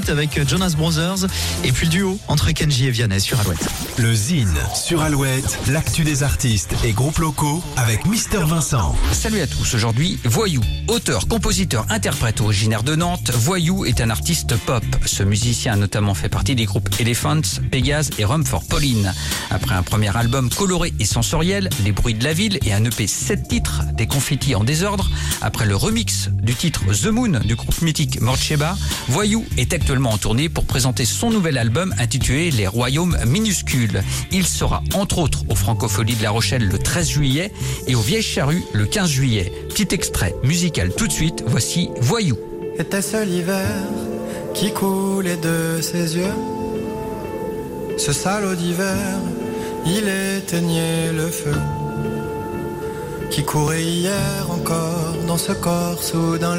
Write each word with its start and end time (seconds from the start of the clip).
8 0.00 0.08
avec 0.08 0.48
Jonas 0.48 0.74
Brothers 0.76 1.26
et 1.62 1.72
puis 1.72 1.86
le 1.86 1.92
duo 1.92 2.18
entre 2.28 2.50
Kenji 2.52 2.86
et 2.86 2.90
Vianney 2.90 3.20
sur 3.20 3.38
Alouette. 3.40 3.68
Le 3.98 4.14
Zine 4.14 4.56
sur 4.74 5.02
Alouette, 5.02 5.58
l'actu 5.68 6.04
des 6.04 6.22
artistes 6.22 6.74
et 6.84 6.92
groupes 6.92 7.18
locaux 7.18 7.62
avec 7.76 8.06
Mister 8.06 8.38
Vincent. 8.46 8.94
Salut 9.12 9.40
à 9.40 9.46
tous, 9.46 9.74
aujourd'hui 9.74 10.18
Voyou. 10.24 10.62
Auteur, 10.88 11.28
compositeur, 11.28 11.84
interprète 11.90 12.40
originaire 12.40 12.82
de 12.82 12.94
Nantes, 12.94 13.30
Voyou 13.30 13.84
est 13.84 14.00
un 14.00 14.08
artiste 14.08 14.56
pop. 14.56 14.84
Ce 15.04 15.22
musicien 15.22 15.74
a 15.74 15.76
notamment 15.76 16.14
fait 16.14 16.30
partie 16.30 16.54
des 16.54 16.64
groupes 16.64 16.88
Elephants, 16.98 17.60
Pégase 17.70 18.10
et 18.18 18.24
Rum 18.24 18.46
for 18.46 18.64
Pauline. 18.64 19.12
Après 19.50 19.74
un 19.74 19.82
premier 19.82 20.16
album 20.16 20.48
coloré 20.48 20.94
et 20.98 21.04
sensoriel, 21.04 21.68
Les 21.84 21.92
bruits 21.92 22.14
de 22.14 22.24
la 22.24 22.32
ville 22.32 22.58
et 22.64 22.72
un 22.72 22.84
EP 22.84 23.06
7 23.06 23.48
titres, 23.48 23.82
des 23.94 24.06
confettis 24.06 24.54
en 24.54 24.64
désordre, 24.64 25.10
après 25.42 25.66
le 25.66 25.76
remix 25.76 26.30
du 26.42 26.54
titre 26.54 26.84
The 26.90 27.06
Moon 27.06 27.40
du 27.44 27.54
groupe 27.54 27.82
mythique 27.82 28.20
Morcheba, 28.20 28.76
Voyou 29.08 29.44
est 29.58 29.72
actuellement 29.72 29.89
en 29.98 30.18
tournée 30.18 30.48
pour 30.48 30.66
présenter 30.66 31.04
son 31.04 31.30
nouvel 31.30 31.58
album 31.58 31.92
intitulé 31.98 32.52
Les 32.52 32.68
Royaumes 32.68 33.16
minuscules. 33.26 34.04
Il 34.30 34.46
sera 34.46 34.84
entre 34.94 35.18
autres 35.18 35.42
au 35.48 35.56
Francopholies 35.56 36.14
de 36.14 36.22
La 36.22 36.30
Rochelle 36.30 36.64
le 36.68 36.78
13 36.78 37.08
juillet 37.08 37.52
et 37.88 37.96
au 37.96 38.00
Vieille 38.00 38.22
Charrue 38.22 38.62
le 38.72 38.86
15 38.86 39.10
juillet. 39.10 39.52
Petit 39.68 39.92
extrait 39.92 40.34
musical 40.44 40.92
tout 40.94 41.08
de 41.08 41.12
suite, 41.12 41.42
voici 41.44 41.90
Voyou. 42.00 42.38
Était-ce 42.78 43.24
l'hiver 43.24 43.66
qui 44.54 44.72
coulait 44.72 45.36
de 45.36 45.80
ses 45.82 46.16
yeux? 46.16 46.34
Ce 47.98 48.12
salaud 48.12 48.54
d'hiver, 48.54 48.96
il 49.86 50.08
éteignait 50.08 51.12
le 51.12 51.26
feu 51.26 51.54
qui 53.30 53.44
courait 53.44 53.82
hier 53.82 54.46
encore 54.50 55.16
dans 55.26 55.38
ce 55.38 55.52
corps 55.52 56.02
soudain 56.02 56.56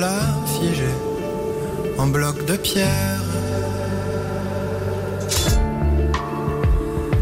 en 2.01 2.07
bloc 2.07 2.45
de 2.45 2.57
pierre. 2.57 3.23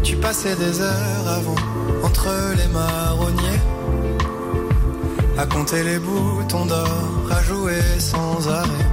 Tu 0.02 0.16
passais 0.16 0.56
des 0.56 0.80
heures 0.80 1.26
avant 1.38 1.60
entre 2.02 2.30
les 2.56 2.68
marronniers 2.68 3.62
à 5.36 5.46
compter 5.46 5.82
les 5.82 5.98
boutons 5.98 6.64
d'or, 6.64 7.12
à 7.30 7.42
jouer 7.42 7.82
sans 7.98 8.48
arrêt. 8.48 8.88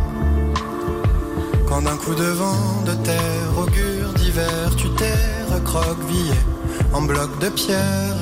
Quand 1.68 1.82
d'un 1.82 1.98
coup 2.04 2.16
de 2.16 2.32
vent 2.42 2.82
de 2.86 2.94
terre 3.10 3.52
augure 3.58 4.10
d'hiver, 4.16 4.66
tu 4.78 4.90
t'es 5.00 5.20
recroquevillé 5.54 6.38
en 6.94 7.02
bloc 7.02 7.30
de 7.40 7.50
pierre. 7.50 8.18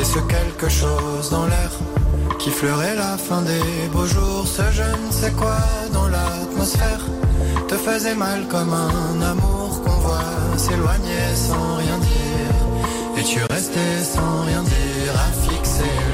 Et 0.00 0.04
ce 0.04 0.20
quelque 0.20 0.68
chose 0.70 1.30
dans 1.30 1.46
l'air 1.46 1.70
qui 2.38 2.50
fleurait 2.50 2.96
la 2.96 3.16
fin 3.16 3.42
des 3.42 3.88
beaux 3.92 4.06
jours, 4.06 4.46
ce 4.46 4.62
je 4.72 4.82
ne 4.82 5.10
sais 5.10 5.32
quoi 5.32 5.58
dans 5.92 6.08
l'atmosphère? 6.08 7.04
Te 7.68 7.76
faisait 7.76 8.14
mal 8.14 8.46
comme 8.48 8.72
un 8.72 9.22
amour 9.22 9.82
qu'on 9.82 9.98
voit 10.06 10.56
s'éloigner 10.56 11.26
sans 11.34 11.76
rien 11.76 11.98
dire. 11.98 13.18
Et 13.18 13.22
tu 13.22 13.40
restais 13.50 14.02
sans 14.14 14.42
rien 14.42 14.62
dire 14.62 15.12
à 15.14 15.28
fixer 15.48 16.05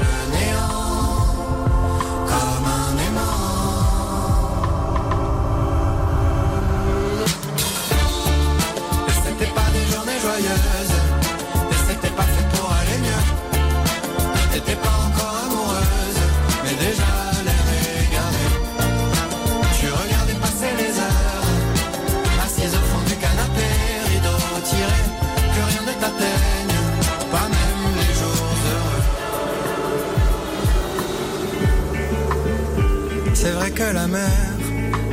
la 33.93 34.07
mer 34.07 34.57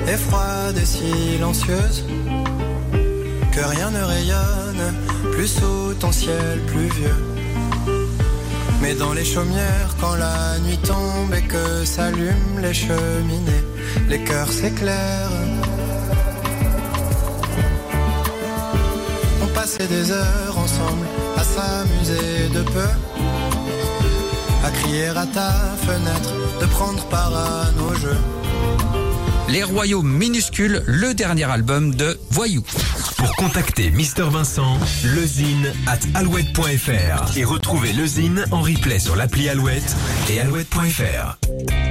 est 0.08 0.16
froide 0.16 0.76
et 0.78 0.86
silencieuse, 0.86 2.04
que 3.52 3.60
rien 3.60 3.90
ne 3.90 4.02
rayonne 4.02 4.84
plus 5.32 5.48
sous 5.48 5.94
ton 6.00 6.10
ciel 6.10 6.60
pluvieux. 6.66 7.20
Mais 8.80 8.94
dans 8.94 9.12
les 9.12 9.24
chaumières, 9.24 9.90
quand 10.00 10.14
la 10.14 10.58
nuit 10.60 10.78
tombe 10.78 11.32
et 11.34 11.42
que 11.42 11.84
s'allument 11.84 12.58
les 12.62 12.72
cheminées, 12.72 13.64
les 14.08 14.20
cœurs 14.24 14.50
s'éclairent. 14.50 15.30
On 19.42 19.48
passait 19.48 19.86
des 19.86 20.10
heures 20.10 20.56
ensemble 20.56 21.06
à 21.36 21.44
s'amuser 21.44 22.48
de 22.54 22.62
peu, 22.62 22.90
à 24.64 24.70
crier 24.70 25.08
à 25.08 25.26
ta 25.26 25.52
fenêtre, 25.86 26.32
de 26.60 26.66
prendre 26.66 27.04
part 27.06 27.34
à 27.34 27.70
nos 27.78 27.94
jeux. 27.94 28.39
Les 29.50 29.64
Royaumes 29.64 30.08
minuscules, 30.08 30.82
le 30.86 31.12
dernier 31.12 31.50
album 31.50 31.92
de 31.92 32.16
Voyou. 32.30 32.62
Pour 33.16 33.34
contacter 33.34 33.90
Mister 33.90 34.22
Vincent, 34.30 34.78
lezine 35.04 35.72
at 35.88 35.98
alouette.fr 36.14 37.36
et 37.36 37.44
retrouver 37.44 37.92
lezine 37.92 38.44
en 38.52 38.60
replay 38.60 39.00
sur 39.00 39.16
l'appli 39.16 39.48
Alouette 39.48 39.96
et 40.28 40.40
alouette.fr. 40.40 41.89